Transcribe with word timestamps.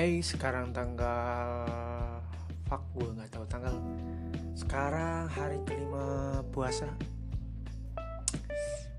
Hey, 0.00 0.24
sekarang 0.24 0.72
tanggal 0.72 1.68
Fuck, 2.64 2.88
gue 2.96 3.20
nggak 3.20 3.36
tahu 3.36 3.44
tanggal. 3.44 3.76
Sekarang 4.56 5.28
hari 5.28 5.60
kelima 5.68 6.40
puasa. 6.56 6.88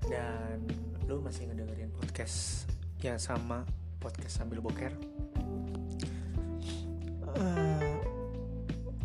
Dan 0.06 0.62
lu 1.10 1.18
masih 1.18 1.50
ngedengerin 1.50 1.90
podcast 1.90 2.70
Yang 3.02 3.18
sama 3.18 3.66
Podcast 3.98 4.38
sambil 4.38 4.62
boker. 4.62 4.94
Uh, 7.34 7.98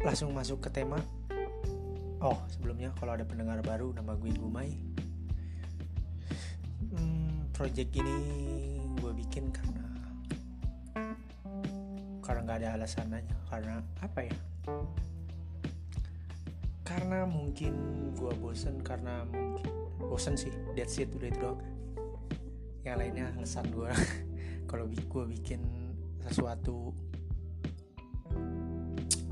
Langsung 0.05 0.37
masuk 0.37 0.61
ke 0.61 0.69
tema. 0.69 1.01
Oh, 2.21 2.37
sebelumnya 2.45 2.93
kalau 3.01 3.17
ada 3.17 3.25
pendengar 3.25 3.57
baru 3.65 3.89
Nama 3.97 4.13
gue 4.13 4.37
Gumai. 4.37 4.69
Hmm, 6.93 7.49
Project 7.57 7.89
ini 7.89 8.17
gue 9.01 9.11
bikin 9.17 9.49
karena 9.49 9.86
karena 12.27 12.43
nggak 12.43 12.59
ada 12.59 12.69
alasan 12.75 13.15
aja 13.15 13.35
karena 13.47 13.79
apa 14.03 14.19
ya? 14.27 14.35
Karena 16.83 17.23
mungkin 17.23 17.73
gue 18.19 18.33
bosen 18.35 18.83
karena 18.83 19.23
mungkin 19.31 19.71
bosen 19.95 20.35
sih 20.35 20.51
that's 20.75 20.99
it 20.99 21.07
udah 21.15 21.31
itu 21.31 21.39
doang. 21.39 21.59
Yang 22.83 22.95
lainnya 22.99 23.25
alasan 23.39 23.71
gue 23.71 23.87
kalau 24.69 24.91
gue 24.91 25.23
bikin 25.39 25.63
sesuatu 26.27 26.91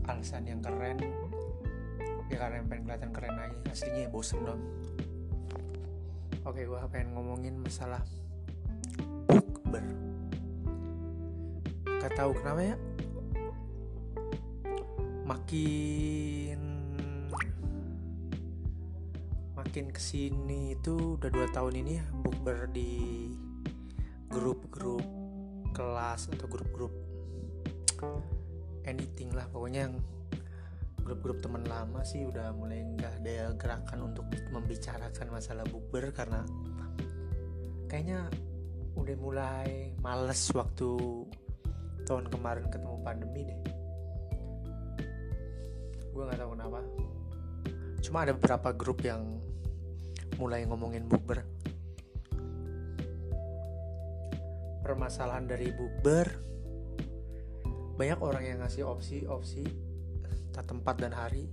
alasan 0.08 0.48
yang 0.48 0.64
keren 0.64 0.96
ya 2.32 2.38
karena 2.40 2.64
pengen 2.64 2.84
kelihatan 2.88 3.12
keren 3.12 3.36
aja 3.36 3.58
aslinya 3.70 4.02
ya 4.08 4.10
bosen 4.10 4.40
dong 4.42 4.62
oke 6.46 6.62
gue 6.62 6.80
pengen 6.94 7.18
ngomongin 7.18 7.58
masalah 7.58 8.02
bukber. 9.26 9.82
Gak 12.06 12.14
tahu 12.14 12.38
kenapa 12.38 12.62
ya 12.62 12.76
makin 15.26 16.60
makin 19.58 19.90
ke 19.90 19.98
sini 19.98 20.78
itu 20.78 21.18
udah 21.18 21.34
dua 21.34 21.50
tahun 21.50 21.82
ini 21.82 21.92
ya 21.98 22.06
bukber 22.22 22.70
di 22.70 23.34
grup-grup 24.30 25.02
kelas 25.74 26.30
atau 26.30 26.46
grup-grup 26.46 26.94
anything 28.86 29.34
lah 29.34 29.50
pokoknya 29.50 29.90
yang 29.90 29.98
grup-grup 31.02 31.42
teman 31.42 31.66
lama 31.66 32.06
sih 32.06 32.22
udah 32.30 32.54
mulai 32.54 32.86
nggak 32.86 33.26
ada 33.26 33.50
gerakan 33.58 34.14
untuk 34.14 34.30
membicarakan 34.54 35.28
masalah 35.34 35.66
bukber 35.66 36.14
karena 36.14 36.46
kayaknya 37.90 38.30
udah 38.94 39.16
mulai 39.18 39.90
males 40.06 40.54
waktu 40.54 41.26
tahun 42.06 42.30
kemarin 42.30 42.70
ketemu 42.70 43.02
pandemi 43.02 43.42
deh 43.50 43.75
gue 46.16 46.24
nggak 46.24 46.40
tahu 46.40 46.52
kenapa. 46.56 46.80
Cuma 48.00 48.24
ada 48.24 48.32
beberapa 48.32 48.72
grup 48.72 49.04
yang 49.04 49.44
mulai 50.40 50.64
ngomongin 50.64 51.12
bukber. 51.12 51.44
Permasalahan 54.80 55.44
dari 55.44 55.76
bukber 55.76 56.28
banyak 58.00 58.20
orang 58.24 58.44
yang 58.48 58.58
ngasih 58.64 58.88
opsi-opsi 58.88 59.68
tempat 60.56 60.96
dan 61.04 61.12
hari. 61.12 61.52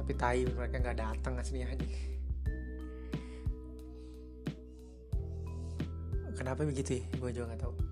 Tapi 0.00 0.12
tai 0.16 0.48
mereka 0.48 0.80
nggak 0.80 0.96
datang 0.96 1.36
aslinya. 1.36 1.68
Aja 1.68 1.84
kenapa 6.32 6.64
begitu 6.64 7.00
ya? 7.00 7.04
Gue 7.20 7.32
juga 7.36 7.52
nggak 7.52 7.60
tahu 7.60 7.85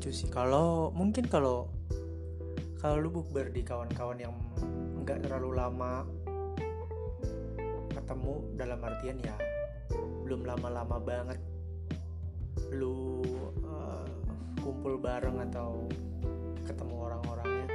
lucu 0.00 0.16
sih. 0.16 0.32
Kalau 0.32 0.88
mungkin 0.96 1.28
kalau 1.28 1.68
kalau 2.80 3.04
lu 3.04 3.12
bukber 3.12 3.52
di 3.52 3.60
kawan-kawan 3.60 4.16
yang 4.16 4.32
nggak 5.04 5.28
terlalu 5.28 5.60
lama 5.60 6.08
ketemu 7.92 8.32
dalam 8.56 8.80
artian 8.80 9.20
ya 9.20 9.36
belum 10.24 10.48
lama-lama 10.48 10.96
banget 11.04 11.36
lu 12.72 13.20
uh, 13.60 14.08
kumpul 14.64 14.96
bareng 14.96 15.36
atau 15.52 15.84
ketemu 16.64 16.94
orang-orangnya 16.96 17.68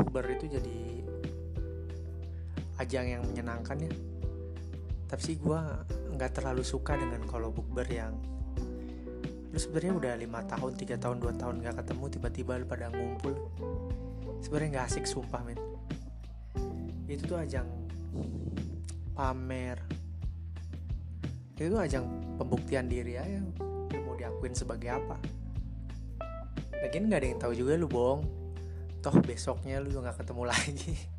bukber 0.00 0.24
itu 0.32 0.48
jadi 0.48 0.80
ajang 2.80 3.20
yang 3.20 3.22
menyenangkan 3.28 3.84
ya. 3.84 3.92
Tapi 5.12 5.20
sih 5.20 5.36
gue 5.36 5.60
nggak 6.16 6.40
terlalu 6.40 6.64
suka 6.64 6.96
dengan 6.96 7.20
kalau 7.28 7.52
bukber 7.52 7.84
yang 7.84 8.16
lu 9.50 9.58
sebenarnya 9.58 9.92
udah 9.98 10.14
lima 10.14 10.46
tahun 10.46 10.78
tiga 10.78 10.94
tahun 10.94 11.18
dua 11.18 11.34
tahun 11.34 11.58
nggak 11.58 11.82
ketemu 11.82 12.04
tiba-tiba 12.06 12.62
lu 12.62 12.66
pada 12.70 12.86
ngumpul. 12.94 13.34
Sebenarnya 14.46 14.78
nggak 14.78 14.86
asik 14.86 15.10
sumpah 15.10 15.42
men. 15.42 15.58
Itu 17.10 17.26
tuh 17.26 17.42
ajang 17.42 17.66
pamer. 19.18 19.82
Itu 21.58 21.74
tuh 21.74 21.82
ajang 21.82 22.06
pembuktian 22.38 22.86
diri 22.86 23.18
aja 23.18 23.42
lu 23.90 23.98
mau 24.06 24.14
diakuin 24.14 24.54
sebagai 24.54 24.94
apa. 24.94 25.18
Lagian 26.86 27.10
nggak 27.10 27.18
ada 27.18 27.28
yang 27.34 27.40
tahu 27.42 27.52
juga 27.58 27.74
lu 27.74 27.90
bohong 27.90 28.22
toh 29.02 29.18
besoknya 29.18 29.82
lu 29.82 29.98
nggak 29.98 30.22
ketemu 30.22 30.46
lagi. 30.46 30.94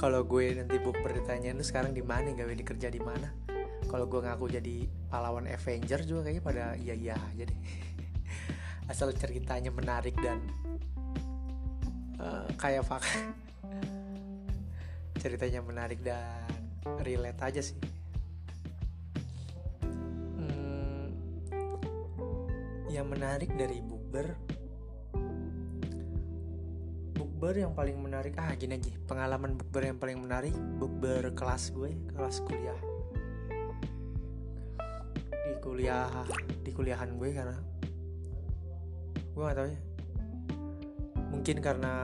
Kalau 0.00 0.22
gue 0.22 0.54
nanti 0.54 0.78
buk 0.78 1.02
bertanya 1.02 1.50
lu 1.50 1.66
sekarang 1.66 1.90
di 1.90 2.06
mana? 2.06 2.30
Gawe 2.30 2.54
di 2.54 2.62
kerja 2.62 2.86
di 2.86 3.02
mana 3.02 3.41
kalau 3.92 4.08
gue 4.08 4.24
ngaku 4.24 4.44
jadi 4.48 4.88
pahlawan 5.12 5.44
Avenger 5.44 6.00
juga 6.08 6.24
kayaknya 6.24 6.40
pada 6.40 6.64
iya 6.80 6.96
iya 6.96 7.12
aja 7.12 7.44
deh. 7.44 7.60
Asal 8.90 9.12
ceritanya 9.12 9.68
menarik 9.68 10.16
dan 10.16 10.40
uh, 12.16 12.48
kayak 12.56 12.88
fak 12.88 13.04
ceritanya 15.22 15.60
menarik 15.60 16.00
dan 16.00 16.48
relate 17.04 17.36
aja 17.44 17.60
sih. 17.60 17.76
Hmm, 20.40 21.12
yang 22.88 23.12
menarik 23.12 23.52
dari 23.60 23.84
bukber 23.84 24.32
bukber 27.12 27.60
yang 27.60 27.76
paling 27.76 28.00
menarik 28.00 28.40
ah 28.40 28.56
gini 28.56 28.80
aja 28.80 28.88
pengalaman 29.04 29.52
bukber 29.58 29.84
yang 29.84 29.98
paling 30.00 30.16
menarik 30.16 30.54
bukber 30.80 31.34
kelas 31.36 31.74
gue 31.74 31.90
kelas 32.14 32.38
kuliah 32.46 32.91
kuliah 35.62 36.10
di 36.66 36.74
kuliahan 36.74 37.14
gue 37.14 37.30
karena 37.30 37.56
gue 39.32 39.42
gak 39.46 39.56
tau 39.56 39.68
ya. 39.70 39.80
Mungkin 41.30 41.56
karena 41.62 41.94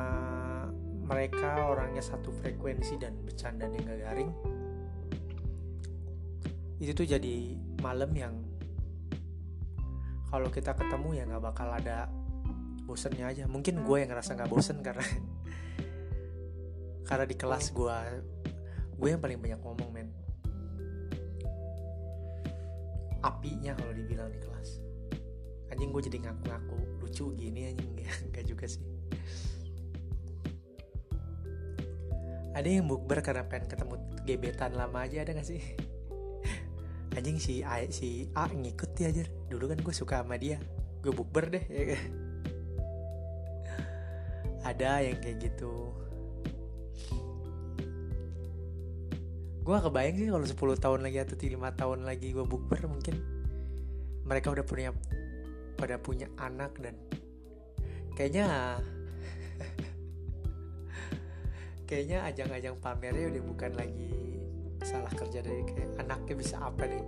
mereka 1.04 1.68
orangnya 1.68 2.00
satu 2.00 2.30
frekuensi 2.30 2.94
dan 2.96 3.18
bercandanya 3.26 3.78
gak 3.82 4.00
garing. 4.06 4.30
Itu 6.78 6.94
tuh 6.94 7.10
jadi 7.10 7.58
malam 7.82 8.14
yang 8.14 8.34
kalau 10.30 10.46
kita 10.52 10.76
ketemu 10.76 11.08
ya 11.18 11.22
nggak 11.26 11.42
bakal 11.42 11.68
ada 11.74 12.06
bosennya 12.86 13.26
aja. 13.26 13.44
Mungkin 13.50 13.82
gue 13.82 13.96
yang 13.98 14.14
ngerasa 14.14 14.38
nggak 14.38 14.48
bosen 14.48 14.78
karena 14.80 15.02
karena 17.08 17.24
di 17.26 17.36
kelas 17.36 17.74
gue 17.74 17.98
gue 18.98 19.08
yang 19.08 19.22
paling 19.22 19.40
banyak 19.40 19.60
ngomong 19.62 19.90
men 19.94 20.27
apinya 23.22 23.74
kalau 23.74 23.92
dibilang 23.94 24.30
di 24.30 24.40
kelas. 24.42 24.78
Anjing 25.72 25.90
gue 25.92 26.02
jadi 26.06 26.18
ngaku-ngaku. 26.22 26.78
Lucu 27.02 27.34
gini 27.34 27.70
anjing 27.70 27.92
nggak 28.32 28.44
juga 28.46 28.66
sih. 28.70 28.84
Ada 32.58 32.68
yang 32.74 32.90
bukber 32.90 33.22
karena 33.22 33.46
pengen 33.46 33.70
ketemu 33.70 33.94
gebetan 34.26 34.74
lama 34.74 35.06
aja 35.06 35.22
ada 35.22 35.30
gak 35.30 35.46
sih? 35.46 35.62
Anjing 37.16 37.38
si 37.38 37.62
A 37.62 37.86
si 37.86 38.26
A 38.34 38.50
ngikut 38.50 38.98
dia 38.98 39.14
aja 39.14 39.22
dulu 39.46 39.70
kan 39.70 39.78
gue 39.78 39.94
suka 39.94 40.26
sama 40.26 40.34
dia. 40.34 40.58
Gue 40.98 41.14
bukber 41.14 41.54
deh 41.54 41.64
ya 41.70 41.94
kan? 41.94 42.02
Ada 44.74 45.06
yang 45.06 45.22
kayak 45.22 45.38
gitu 45.38 45.94
gue 49.68 49.76
kebayang 49.84 50.16
sih 50.16 50.28
kalau 50.32 50.48
10 50.48 50.80
tahun 50.80 51.00
lagi 51.04 51.18
atau 51.20 51.36
5 51.36 51.60
tahun 51.76 51.98
lagi 52.08 52.32
gue 52.32 52.40
bukber 52.40 52.88
mungkin. 52.88 53.20
Mereka 54.24 54.48
udah 54.48 54.64
punya 54.64 54.96
pada 55.76 56.00
punya 56.00 56.24
anak 56.40 56.72
dan 56.80 56.96
kayaknya 58.16 58.80
kayaknya 61.88 62.24
ajang-ajang 62.32 62.80
pamernya 62.80 63.28
udah 63.28 63.42
bukan 63.44 63.72
lagi 63.76 64.40
salah 64.80 65.12
kerja 65.12 65.44
dari 65.44 65.60
kayak 65.68 66.00
anaknya 66.00 66.34
bisa 66.40 66.56
apa 66.64 66.88
nih. 66.88 67.04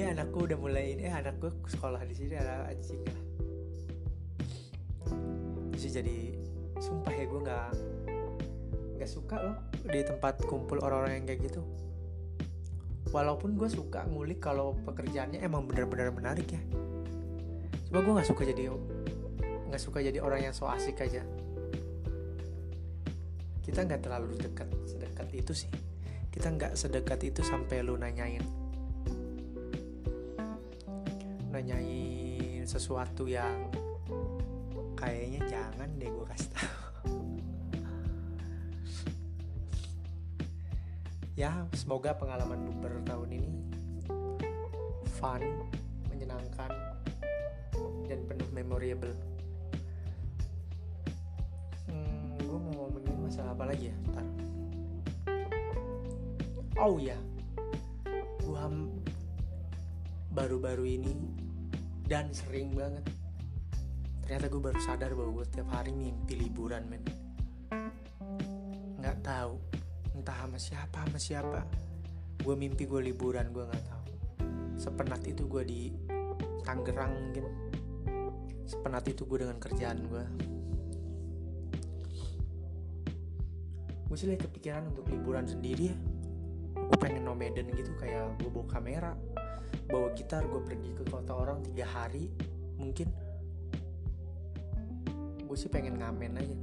Ya 0.00 0.08
anakku 0.16 0.48
udah 0.48 0.56
mulai 0.56 0.96
ini 0.96 1.12
eh, 1.12 1.12
anakku 1.12 1.52
sekolah 1.68 2.08
di 2.08 2.14
sini 2.16 2.40
ada 2.40 2.72
anjing 2.72 3.04
lah. 3.04 3.20
Bisa 5.76 5.92
jadi 5.92 6.40
sumpah 6.80 7.12
ya 7.12 7.24
gue 7.28 7.40
nggak 7.44 7.68
gak 8.96 9.12
suka 9.12 9.36
loh 9.38 9.56
di 9.84 10.00
tempat 10.02 10.42
kumpul 10.44 10.80
orang-orang 10.82 11.22
yang 11.22 11.26
kayak 11.28 11.40
gitu. 11.52 11.60
Walaupun 13.14 13.54
gue 13.54 13.70
suka 13.70 14.02
ngulik 14.08 14.42
kalau 14.42 14.74
pekerjaannya 14.82 15.40
emang 15.40 15.64
benar-benar 15.68 16.10
menarik 16.10 16.50
ya. 16.50 16.60
Cuma 17.86 18.02
gue 18.02 18.12
nggak 18.18 18.28
suka 18.28 18.42
jadi 18.42 18.74
nggak 19.70 19.82
suka 19.82 19.98
jadi 20.02 20.18
orang 20.18 20.50
yang 20.50 20.54
so 20.54 20.66
asik 20.66 21.00
aja. 21.00 21.22
Kita 23.62 23.86
nggak 23.86 24.02
terlalu 24.02 24.34
dekat 24.36 24.68
sedekat 24.84 25.28
itu 25.32 25.52
sih. 25.54 25.70
Kita 26.34 26.50
nggak 26.50 26.74
sedekat 26.74 27.20
itu 27.22 27.40
sampai 27.46 27.86
lu 27.86 27.94
nanyain. 27.94 28.42
Nanyain 31.54 32.66
sesuatu 32.66 33.30
yang 33.30 33.70
kayaknya 34.98 35.40
jangan 35.46 35.88
deh 35.96 36.10
gue 36.10 36.26
kasih 36.26 36.50
tahu 36.52 36.85
ya 41.36 41.52
semoga 41.76 42.16
pengalaman 42.16 42.64
bukber 42.64 42.96
tahun 43.04 43.28
ini 43.36 43.52
fun 45.20 45.44
menyenangkan 46.08 46.72
dan 48.08 48.20
penuh 48.24 48.48
memorable. 48.56 49.12
Hmm, 51.92 52.40
gue 52.40 52.56
mau 52.56 52.72
ngomongin 52.88 53.20
masalah 53.20 53.52
apa 53.52 53.64
lagi 53.68 53.92
ya? 53.92 53.96
Ntar. 54.08 54.26
Oh 56.80 56.96
ya 56.96 57.20
gue 58.46 58.66
baru-baru 60.32 60.88
ini 60.88 61.12
dan 62.08 62.32
sering 62.32 62.72
banget. 62.72 63.04
Ternyata 64.24 64.46
gue 64.48 64.62
baru 64.72 64.80
sadar 64.80 65.12
bahwa 65.12 65.42
gue 65.42 65.46
tiap 65.52 65.68
hari 65.68 65.92
mimpi 65.92 66.38
liburan 66.38 66.88
men. 66.88 67.04
Nggak 69.02 69.20
tahu 69.20 69.65
entah 70.26 70.42
sama 70.42 70.58
siapa 70.58 70.98
sama 71.06 71.18
siapa. 71.22 71.60
Gue 72.42 72.58
mimpi 72.58 72.82
gue 72.82 72.98
liburan 72.98 73.54
gue 73.54 73.62
nggak 73.62 73.84
tahu. 73.86 74.04
Sepenat 74.74 75.22
itu 75.22 75.46
gue 75.46 75.62
di 75.62 75.94
Tangerang 76.66 77.14
mungkin. 77.14 77.46
Sepenat 78.66 79.06
itu 79.06 79.22
gue 79.22 79.46
dengan 79.46 79.62
kerjaan 79.62 80.02
gue 80.10 80.26
gue 84.06 84.14
sih 84.18 84.34
kepikiran 84.34 84.90
untuk 84.90 85.06
liburan 85.14 85.46
sendiri 85.46 85.94
ya. 85.94 85.96
Gue 86.74 86.98
pengen 86.98 87.22
nomaden 87.22 87.70
gitu 87.70 87.94
kayak 87.94 88.34
gue 88.42 88.50
bawa 88.50 88.66
kamera 88.66 89.12
bawa 89.86 90.10
gitar 90.18 90.42
gue 90.42 90.58
pergi 90.58 90.90
ke 90.90 91.06
kota 91.06 91.38
orang 91.38 91.62
tiga 91.62 91.86
hari 91.86 92.34
mungkin. 92.82 93.14
Gue 95.46 95.54
sih 95.54 95.70
pengen 95.70 96.02
ngamen 96.02 96.34
aja. 96.34 96.58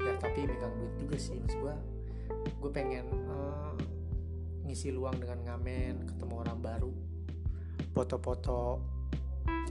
Ya 0.00 0.16
tapi 0.16 0.48
megang 0.48 0.72
duit 0.80 0.96
juga 0.96 1.16
sih 1.20 1.36
mas 1.36 1.52
gue 1.52 1.91
gue 2.62 2.70
pengen 2.70 3.10
uh, 3.26 3.74
ngisi 4.62 4.94
luang 4.94 5.18
dengan 5.18 5.42
ngamen 5.42 6.06
ketemu 6.06 6.34
orang 6.46 6.58
baru. 6.62 6.94
Foto-foto 7.90 8.78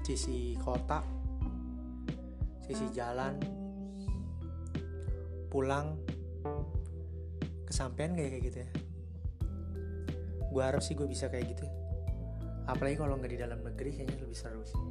sisi 0.03 0.59
kota 0.59 0.99
sisi 2.67 2.91
jalan 2.91 3.39
pulang. 5.47 5.95
Kesampean 7.63 8.19
kayak 8.19 8.43
gitu 8.43 8.57
ya. 8.67 8.69
Gue 10.51 10.59
harap 10.59 10.83
sih 10.83 10.91
gue 10.91 11.07
bisa 11.07 11.31
kayak 11.31 11.55
gitu. 11.55 11.63
Apalagi 12.67 12.99
kalau 12.99 13.15
nggak 13.15 13.31
di 13.31 13.39
dalam 13.39 13.63
negeri 13.63 13.95
kayaknya 13.95 14.19
lebih 14.19 14.35
seru 14.35 14.67
sih. 14.67 14.83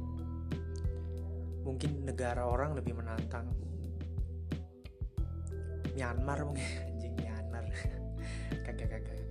Mungkin 1.61 2.09
negara 2.09 2.49
orang 2.49 2.73
lebih 2.73 2.97
menantang. 2.97 3.53
Myanmar 5.93 6.41
mungkin 6.49 6.90
kagak 8.63 8.89
kagak 8.91 9.21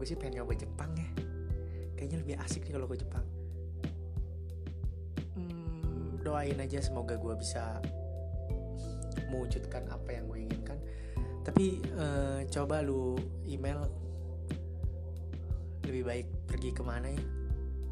gue 0.00 0.08
sih 0.08 0.16
pengen 0.16 0.40
nyoba 0.40 0.56
Jepang 0.56 0.88
ya. 0.96 1.08
Kayaknya 1.92 2.18
lebih 2.24 2.36
asik 2.40 2.64
nih 2.64 2.72
kalau 2.72 2.88
ke 2.88 2.96
Jepang. 3.04 3.26
Hmm, 5.36 6.16
doain 6.24 6.56
aja 6.56 6.80
semoga 6.80 7.20
gue 7.20 7.36
bisa 7.36 7.84
mewujudkan 9.28 9.84
apa 9.92 10.08
yang 10.16 10.24
gue 10.24 10.40
inginkan. 10.40 10.80
Tapi 11.44 11.84
uh, 12.00 12.40
coba 12.48 12.80
lu 12.80 13.20
email 13.44 13.84
lebih 15.84 16.08
baik 16.08 16.26
pergi 16.48 16.72
ke 16.72 16.80
mana 16.80 17.12
ya? 17.12 17.20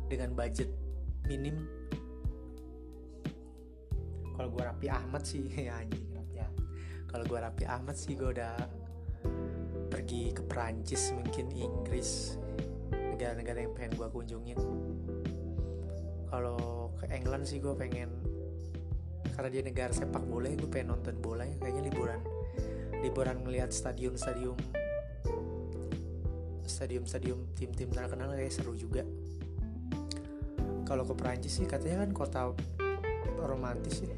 Dengan 0.08 0.32
budget 0.32 0.72
minim. 1.28 1.68
Kalau 4.32 4.48
gue 4.48 4.64
rapi 4.64 4.88
Ahmad 4.88 5.28
sih 5.28 5.44
ya 5.68 5.76
anjing 5.76 6.08
rapi 6.16 6.40
kalau 7.08 7.24
gue 7.24 7.38
rapi 7.40 7.64
Ahmad 7.64 7.96
sih 7.96 8.12
gue 8.12 8.36
udah 8.36 8.52
pergi 10.08 10.32
ke 10.32 10.40
Perancis 10.40 11.12
mungkin 11.12 11.52
Inggris 11.52 12.40
negara-negara 12.88 13.60
yang 13.60 13.76
pengen 13.76 13.92
gue 13.92 14.08
kunjungin 14.08 14.56
kalau 16.32 16.88
ke 16.96 17.12
England 17.12 17.44
sih 17.44 17.60
gue 17.60 17.76
pengen 17.76 18.08
karena 19.36 19.52
dia 19.52 19.60
negara 19.60 19.92
sepak 19.92 20.24
bola 20.24 20.48
gue 20.48 20.64
pengen 20.64 20.96
nonton 20.96 21.12
bola 21.20 21.44
ya 21.44 21.60
kayaknya 21.60 21.92
liburan. 21.92 22.24
Liburan 23.04 23.36
ngelihat 23.44 23.68
stadium-stadium 23.68 24.56
stadium-stadium 26.64 27.44
tim-tim 27.52 27.92
terkenal 27.92 28.32
kayak 28.32 28.48
seru 28.48 28.72
juga. 28.80 29.04
Kalau 30.88 31.04
ke 31.04 31.12
Perancis 31.20 31.60
sih 31.60 31.68
katanya 31.68 32.08
kan 32.08 32.16
kota 32.16 32.40
romantis 33.44 34.00
ya 34.00 34.16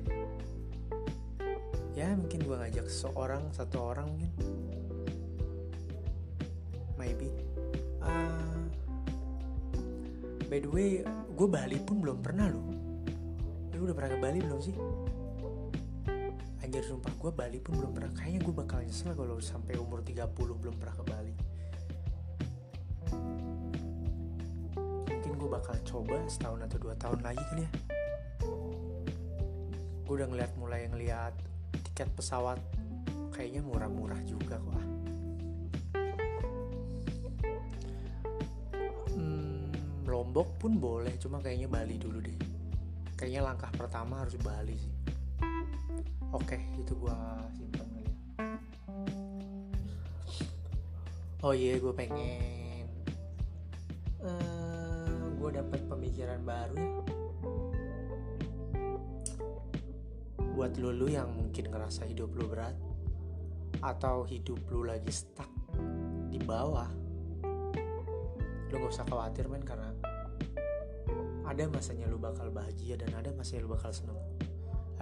ya 2.01 2.17
mungkin 2.17 2.41
gue 2.47 2.57
ngajak 2.57 2.87
seorang 2.89 3.51
satu 3.53 3.93
orang 3.93 4.15
mungkin 4.15 4.31
maybe. 7.01 7.33
Uh, 8.05 8.61
by 10.53 10.61
the 10.61 10.69
way 10.69 11.01
gue 11.09 11.49
Bali 11.49 11.81
pun 11.81 12.05
belum 12.05 12.21
pernah 12.21 12.53
loh. 12.53 12.69
Lu 13.73 13.89
udah 13.89 13.97
pernah 13.97 14.13
ke 14.13 14.19
Bali 14.21 14.39
belum 14.45 14.61
sih? 14.61 14.77
Anjir 16.61 16.85
sumpah 16.85 17.17
gue 17.17 17.33
Bali 17.33 17.59
pun 17.65 17.81
belum 17.81 17.97
pernah. 17.97 18.13
Kayaknya 18.13 18.41
gue 18.45 18.55
bakal 18.55 18.79
nyesel 18.85 19.17
kalau 19.17 19.41
sampai 19.41 19.81
umur 19.81 20.05
30 20.05 20.29
belum 20.37 20.77
pernah 20.77 20.95
ke 21.01 21.05
Bali. 21.09 21.35
Mungkin 25.09 25.33
gue 25.41 25.49
bakal 25.49 25.77
coba 25.89 26.21
setahun 26.29 26.61
atau 26.69 26.77
dua 26.77 26.95
tahun 27.01 27.25
lagi 27.25 27.41
kali 27.49 27.65
ya. 27.65 27.73
Gue 30.05 30.15
udah 30.21 30.29
ngeliat 30.29 30.53
mulai 30.61 30.85
ngeliat 30.93 31.33
tiket 31.89 32.13
pesawat. 32.13 32.61
Kayaknya 33.33 33.65
murah-murah 33.65 34.21
juga 34.29 34.61
kok 34.61 34.77
ah 34.77 35.00
Lombok 40.31 40.63
pun 40.63 40.79
boleh 40.79 41.19
cuma 41.19 41.43
kayaknya 41.43 41.67
Bali 41.67 41.99
dulu 41.99 42.23
deh. 42.23 42.39
Kayaknya 43.19 43.51
langkah 43.51 43.67
pertama 43.75 44.23
harus 44.23 44.39
Bali 44.39 44.79
sih. 44.79 44.95
Oke 46.31 46.55
itu 46.79 46.95
gua 46.95 47.43
simpan 47.51 47.91
kali 47.91 48.07
ya. 48.07 48.15
oh 51.43 51.51
iya 51.51 51.75
yeah, 51.75 51.77
gue 51.83 51.95
pengen 51.99 52.87
uh, 54.23 54.31
eh, 54.31 55.19
gue 55.35 55.51
dapat 55.51 55.81
pemikiran 55.91 56.47
baru 56.47 56.79
ya. 56.79 56.95
Buat 60.55 60.79
lulu 60.79 61.11
yang 61.11 61.35
mungkin 61.35 61.75
ngerasa 61.75 62.07
hidup 62.07 62.31
lu 62.39 62.47
berat 62.47 62.79
atau 63.83 64.23
hidup 64.31 64.63
lu 64.71 64.87
lagi 64.87 65.11
stuck 65.11 65.51
di 66.31 66.39
bawah 66.39 66.87
lu 68.71 68.79
gak 68.79 68.95
usah 68.95 69.03
khawatir 69.11 69.51
men 69.51 69.67
karena 69.67 69.91
ada 71.51 71.67
masanya 71.67 72.07
lu 72.07 72.15
bakal 72.15 72.47
bahagia 72.55 72.95
dan 72.95 73.11
ada 73.19 73.35
masanya 73.35 73.67
lu 73.67 73.75
bakal 73.75 73.91
seneng. 73.91 74.15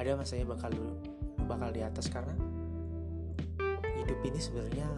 Ada 0.01 0.17
masanya 0.17 0.49
bakal 0.49 0.73
lu, 0.73 0.97
lu 1.37 1.45
bakal 1.45 1.69
di 1.69 1.85
atas 1.85 2.09
karena 2.09 2.33
hidup 4.01 4.19
ini 4.25 4.41
sebenarnya 4.41 4.89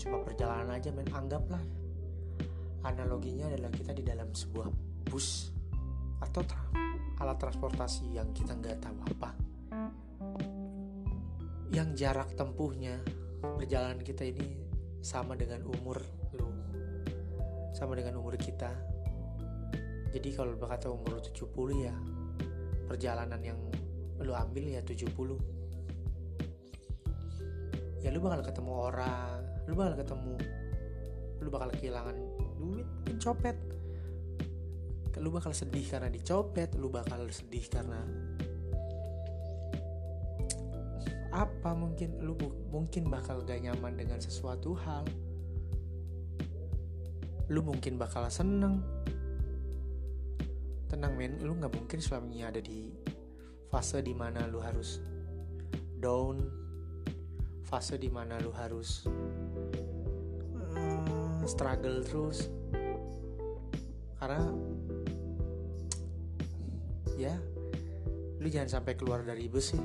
cuma 0.00 0.24
perjalanan 0.24 0.72
aja 0.72 0.88
men. 0.88 1.04
Anggaplah 1.12 1.60
analoginya 2.88 3.52
adalah 3.52 3.68
kita 3.68 3.92
di 3.92 4.00
dalam 4.00 4.32
sebuah 4.32 4.72
bus 5.04 5.52
atau 6.24 6.40
tra 6.40 6.64
alat 7.20 7.36
transportasi 7.36 8.16
yang 8.16 8.32
kita 8.32 8.56
nggak 8.56 8.80
tahu 8.80 8.96
apa 9.04 9.30
yang 11.76 11.92
jarak 11.92 12.32
tempuhnya 12.38 12.96
perjalanan 13.42 14.00
kita 14.00 14.24
ini 14.24 14.64
sama 15.04 15.36
dengan 15.36 15.60
umur 15.66 16.00
lu 16.32 16.48
sama 17.76 17.98
dengan 17.98 18.16
umur 18.16 18.40
kita 18.40 18.95
jadi 20.16 20.32
kalau 20.32 20.56
berkata 20.56 20.88
umur 20.88 21.20
70 21.20 21.44
ya 21.84 21.92
perjalanan 22.88 23.36
yang 23.44 23.60
lu 24.24 24.32
ambil 24.32 24.64
ya 24.64 24.80
70 24.80 25.12
ya 28.00 28.08
lu 28.08 28.24
bakal 28.24 28.40
ketemu 28.40 28.72
orang 28.72 29.44
lu 29.68 29.76
bakal 29.76 29.94
ketemu 30.00 30.40
lu 31.44 31.52
bakal 31.52 31.68
kehilangan 31.68 32.16
duit 32.56 32.88
pencopet 33.04 33.60
lu 35.20 35.28
bakal 35.28 35.52
sedih 35.52 35.84
karena 35.84 36.08
dicopet 36.08 36.72
lu 36.80 36.88
bakal 36.88 37.28
sedih 37.28 37.68
karena 37.68 38.00
apa 41.36 41.76
mungkin 41.76 42.16
lu 42.24 42.32
mungkin 42.72 43.12
bakal 43.12 43.44
gak 43.44 43.60
nyaman 43.60 43.92
dengan 43.92 44.16
sesuatu 44.16 44.72
hal. 44.72 45.04
Lu 47.52 47.60
mungkin 47.60 48.00
bakal 48.00 48.24
seneng 48.32 48.80
tenang 50.86 51.14
men. 51.18 51.38
Lu 51.42 51.54
nggak 51.58 51.72
mungkin 51.74 51.98
selamanya 51.98 52.54
ada 52.54 52.60
di 52.62 52.90
fase 53.66 54.00
di 54.00 54.14
mana 54.14 54.46
lu 54.46 54.62
harus 54.62 55.02
down 55.98 56.38
fase 57.66 57.98
di 57.98 58.06
mana 58.06 58.38
lu 58.38 58.54
harus 58.54 59.10
uh, 60.74 61.42
struggle 61.44 62.02
terus. 62.06 62.46
Karena 64.16 64.42
ya 67.18 67.34
lu 68.38 68.46
jangan 68.46 68.80
sampai 68.80 68.94
keluar 68.94 69.26
dari 69.26 69.50
bus 69.50 69.74
sih. 69.74 69.82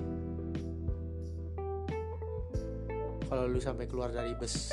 Kalau 3.31 3.47
lu 3.47 3.57
sampai 3.63 3.87
keluar 3.87 4.11
dari 4.11 4.35
bus 4.35 4.69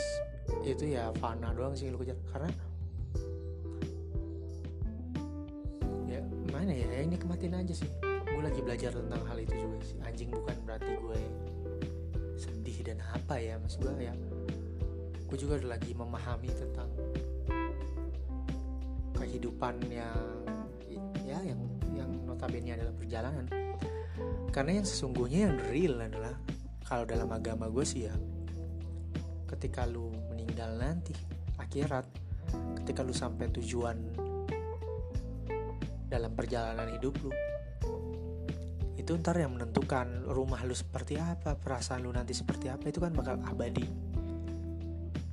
itu 0.67 0.85
ya 0.91 1.15
fana 1.17 1.55
doang 1.57 1.73
sih 1.73 1.89
lu 1.89 1.97
kejar. 1.97 2.19
Karena 2.29 2.51
mana 6.69 6.85
ya, 6.85 7.01
ya 7.01 7.03
ini 7.09 7.17
kematian 7.17 7.57
aja 7.57 7.73
sih. 7.73 7.89
Gue 8.05 8.45
lagi 8.45 8.61
belajar 8.61 8.93
tentang 8.93 9.25
hal 9.25 9.41
itu 9.41 9.57
juga 9.57 9.81
sih. 9.81 9.97
Anjing 10.05 10.29
bukan 10.29 10.53
berarti 10.69 11.01
gue 11.01 11.21
sedih 12.37 12.79
dan 12.85 13.01
apa 13.09 13.41
ya 13.41 13.57
mas 13.57 13.81
gue 13.81 13.89
ya. 13.97 14.13
Gue 15.25 15.39
juga 15.41 15.57
lagi 15.65 15.97
memahami 15.97 16.53
tentang 16.53 16.93
kehidupan 19.17 19.81
yang 19.89 20.45
ya 21.25 21.41
yang 21.41 21.57
yang 21.97 22.13
notabene 22.29 22.77
adalah 22.77 22.93
perjalanan. 23.01 23.49
Karena 24.53 24.77
yang 24.77 24.85
sesungguhnya 24.85 25.49
yang 25.49 25.57
real 25.73 26.05
adalah 26.05 26.37
kalau 26.85 27.09
dalam 27.09 27.33
agama 27.33 27.73
gue 27.73 27.85
sih 27.89 28.13
ya 28.13 28.15
ketika 29.49 29.89
lu 29.89 30.13
meninggal 30.29 30.77
nanti 30.77 31.17
akhirat 31.57 32.05
ketika 32.85 33.01
lu 33.01 33.17
sampai 33.17 33.49
tujuan 33.57 34.28
dalam 36.09 36.33
perjalanan 36.33 36.89
hidup 36.97 37.15
lu. 37.21 37.33
Itu 38.97 39.15
ntar 39.21 39.37
yang 39.37 39.55
menentukan 39.55 40.25
rumah 40.29 40.65
lu 40.65 40.73
seperti 40.73 41.21
apa 41.21 41.57
perasaan 41.57 42.05
lu 42.05 42.11
nanti 42.13 42.33
seperti 42.33 42.73
apa 42.73 42.89
itu 42.89 42.99
kan 42.99 43.13
bakal 43.13 43.37
abadi. 43.45 43.85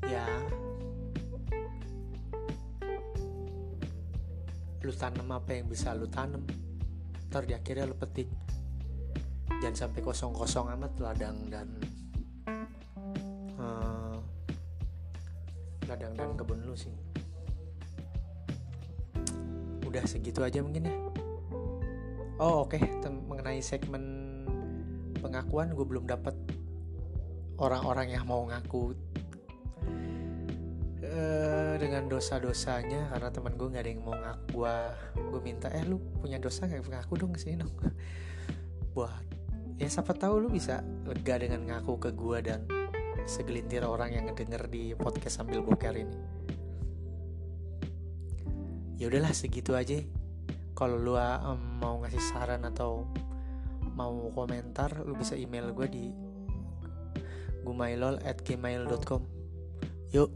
Ya. 0.06 0.28
Lu 4.86 4.94
tanam 4.94 5.32
apa 5.34 5.56
yang 5.56 5.66
bisa 5.72 5.96
lu 5.96 6.06
tanam 6.12 6.44
ntar 7.32 7.48
di 7.48 7.56
akhirnya 7.56 7.88
lu 7.88 7.96
petik. 7.98 8.30
Jangan 9.64 9.88
sampai 9.88 10.04
kosong-kosong 10.04 10.68
amat 10.76 10.94
ladang 11.00 11.38
dan 11.48 11.68
uh, 13.56 14.20
ladang 15.88 16.14
dan 16.14 16.36
kebun 16.36 16.60
lu 16.68 16.76
sih 16.76 17.15
udah 19.96 20.04
segitu 20.12 20.44
aja 20.44 20.60
mungkin 20.60 20.92
ya? 20.92 20.96
Oh 22.36 22.68
oke. 22.68 22.76
Okay. 22.76 22.84
mengenai 23.32 23.64
segmen 23.64 24.04
pengakuan 25.24 25.72
gue 25.72 25.88
belum 25.88 26.04
dapat 26.04 26.36
orang-orang 27.56 28.12
yang 28.12 28.28
mau 28.28 28.44
ngaku. 28.44 28.92
Uh, 31.06 31.80
dengan 31.80 32.12
dosa-dosanya 32.12 33.08
karena 33.14 33.30
teman 33.32 33.56
gue 33.56 33.68
nggak 33.72 33.84
ada 33.88 33.92
yang 33.94 34.04
mau 34.04 34.18
ngaku 34.20 34.44
gue 34.52 34.76
gue 35.16 35.42
minta 35.46 35.72
eh 35.72 35.88
lu 35.88 36.04
punya 36.20 36.44
dosa 36.44 36.68
nggak? 36.68 36.84
Ngaku 36.92 37.14
dong 37.16 37.34
sih 37.40 37.56
dong. 37.56 37.72
Buat 39.00 39.24
ya 39.80 39.88
siapa 39.88 40.12
tahu 40.12 40.44
lu 40.44 40.52
bisa 40.52 40.84
lega 41.08 41.40
dengan 41.40 41.64
ngaku 41.72 42.04
ke 42.04 42.10
gue 42.12 42.38
dan 42.44 42.68
segelintir 43.24 43.88
orang 43.88 44.12
yang 44.12 44.28
ngedenger 44.28 44.68
di 44.68 44.92
podcast 44.92 45.40
sambil 45.40 45.64
boker 45.64 45.96
ini 45.96 46.16
ya 48.96 49.12
udahlah 49.12 49.32
segitu 49.36 49.76
aja. 49.76 50.00
Kalau 50.76 51.00
lu 51.00 51.16
um, 51.16 51.60
mau 51.80 52.04
ngasih 52.04 52.24
saran 52.36 52.68
atau 52.68 53.08
mau 53.96 54.12
komentar 54.36 54.92
lu 55.08 55.16
bisa 55.16 55.40
email 55.40 55.72
gue 55.72 55.88
di 55.88 56.06
gumailol 57.64 58.20
at 58.22 58.44
gmail.com 58.44 59.24
yuk 60.12 60.30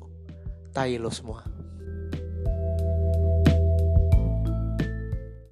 tai 0.71 0.95
lo 0.95 1.11
semua 1.11 1.43